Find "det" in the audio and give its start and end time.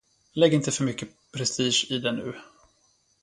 1.99-2.11